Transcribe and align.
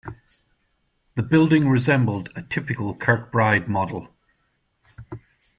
The 1.13 1.21
building 1.21 1.69
resembled 1.69 2.29
a 2.35 2.41
typical 2.41 2.95
Kirkbride 2.95 3.67
model. 3.67 4.07